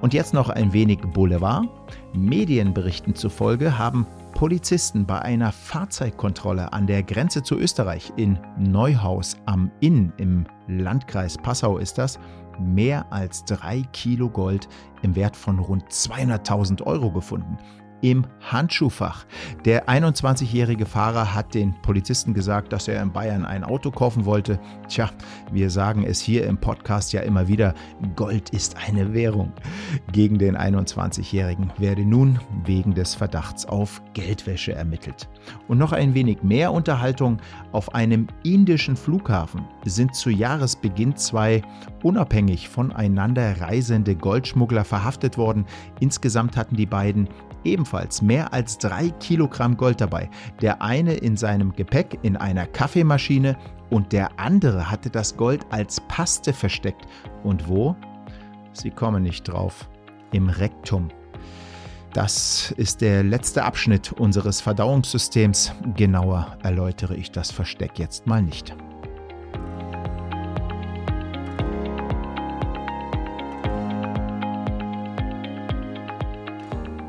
Und 0.00 0.14
jetzt 0.14 0.34
noch 0.34 0.50
ein 0.50 0.72
wenig 0.72 1.00
Boulevard. 1.00 1.68
Medienberichten 2.12 3.14
zufolge 3.14 3.76
haben 3.76 4.06
Polizisten 4.34 5.06
bei 5.06 5.20
einer 5.20 5.52
Fahrzeugkontrolle 5.52 6.72
an 6.72 6.86
der 6.86 7.02
Grenze 7.02 7.42
zu 7.42 7.56
Österreich 7.56 8.12
in 8.16 8.38
Neuhaus 8.58 9.36
am 9.46 9.70
Inn 9.80 10.12
im 10.16 10.44
Landkreis 10.66 11.36
Passau 11.38 11.78
ist 11.78 11.98
das, 11.98 12.18
mehr 12.58 13.12
als 13.12 13.44
drei 13.44 13.82
Kilo 13.92 14.28
Gold 14.28 14.68
im 15.02 15.14
Wert 15.16 15.36
von 15.36 15.58
rund 15.58 15.84
200.000 15.88 16.82
Euro 16.82 17.10
gefunden 17.10 17.58
im 18.04 18.26
Handschuhfach. 18.42 19.24
Der 19.64 19.88
21-jährige 19.88 20.84
Fahrer 20.84 21.34
hat 21.34 21.54
den 21.54 21.74
Polizisten 21.80 22.34
gesagt, 22.34 22.74
dass 22.74 22.86
er 22.86 23.00
in 23.02 23.10
Bayern 23.10 23.46
ein 23.46 23.64
Auto 23.64 23.90
kaufen 23.90 24.26
wollte. 24.26 24.60
Tja, 24.88 25.08
wir 25.50 25.70
sagen 25.70 26.04
es 26.04 26.20
hier 26.20 26.46
im 26.46 26.58
Podcast 26.58 27.14
ja 27.14 27.22
immer 27.22 27.48
wieder, 27.48 27.72
Gold 28.14 28.50
ist 28.50 28.76
eine 28.76 29.14
Währung. 29.14 29.54
Gegen 30.12 30.36
den 30.36 30.54
21-jährigen 30.54 31.72
werde 31.78 32.04
nun 32.04 32.38
wegen 32.66 32.92
des 32.92 33.14
Verdachts 33.14 33.64
auf 33.64 34.02
Geldwäsche 34.12 34.74
ermittelt. 34.74 35.26
Und 35.66 35.78
noch 35.78 35.92
ein 35.92 36.12
wenig 36.12 36.42
mehr 36.42 36.72
Unterhaltung. 36.72 37.38
Auf 37.72 37.94
einem 37.94 38.26
indischen 38.42 38.96
Flughafen 38.96 39.62
sind 39.86 40.14
zu 40.14 40.28
Jahresbeginn 40.28 41.16
zwei 41.16 41.62
unabhängig 42.02 42.68
voneinander 42.68 43.62
reisende 43.62 44.14
Goldschmuggler 44.14 44.84
verhaftet 44.84 45.38
worden. 45.38 45.64
Insgesamt 46.00 46.58
hatten 46.58 46.76
die 46.76 46.84
beiden 46.84 47.30
ebenfalls 47.64 48.22
mehr 48.22 48.52
als 48.52 48.78
drei 48.78 49.10
Kilogramm 49.20 49.76
Gold 49.76 50.00
dabei. 50.00 50.30
Der 50.60 50.82
eine 50.82 51.14
in 51.14 51.36
seinem 51.36 51.72
Gepäck 51.74 52.18
in 52.22 52.36
einer 52.36 52.66
Kaffeemaschine 52.66 53.56
und 53.90 54.12
der 54.12 54.38
andere 54.38 54.90
hatte 54.90 55.10
das 55.10 55.36
Gold 55.36 55.64
als 55.70 56.00
Paste 56.08 56.52
versteckt. 56.52 57.06
Und 57.42 57.68
wo? 57.68 57.96
Sie 58.72 58.90
kommen 58.90 59.22
nicht 59.22 59.44
drauf. 59.44 59.88
Im 60.32 60.48
Rektum. 60.48 61.08
Das 62.12 62.72
ist 62.76 63.00
der 63.00 63.24
letzte 63.24 63.64
Abschnitt 63.64 64.12
unseres 64.12 64.60
Verdauungssystems. 64.60 65.72
Genauer 65.96 66.56
erläutere 66.62 67.16
ich 67.16 67.32
das 67.32 67.50
Versteck 67.50 67.98
jetzt 67.98 68.26
mal 68.26 68.40
nicht. 68.40 68.74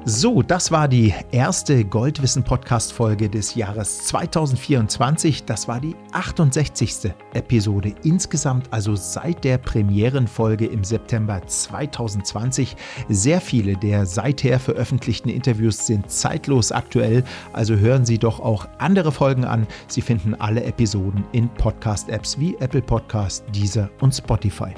So, 0.08 0.44
das 0.44 0.70
war 0.70 0.88
die 0.88 1.16
erste 1.32 1.84
Goldwissen-Podcast-Folge 1.84 3.28
des 3.28 3.56
Jahres 3.56 4.06
2024. 4.06 5.46
Das 5.46 5.68
war 5.68 5.80
die 5.80 5.96
68. 6.12 7.12
Episode 7.34 7.96
insgesamt, 8.04 8.72
also 8.72 8.96
seit 8.96 9.44
der 9.44 9.58
Premierenfolge 9.58 10.68
im 10.68 10.84
September 10.84 11.42
2020. 11.44 12.76
Sehr 13.10 13.42
viele 13.42 13.78
der 13.78 14.06
seither 14.06 14.60
veröffentlichten 14.60 15.30
Interviews 15.30 15.88
sind 15.88 16.12
zeitlos 16.12 16.72
aktuell, 16.72 17.24
also 17.52 17.76
hören 17.76 18.06
Sie 18.06 18.20
doch 18.20 18.40
auch 18.40 18.68
andere 18.78 19.12
Folgen 19.12 19.44
an. 19.44 19.66
Sie 19.88 20.02
finden 20.02 20.36
alle 20.36 20.66
Episoden 20.66 21.26
in 21.32 21.50
Podcast-Apps 21.50 22.40
wie 22.40 22.56
Apple 22.60 22.84
Podcast, 22.84 23.44
Deezer 23.56 23.90
und 24.02 24.14
Spotify 24.14 24.76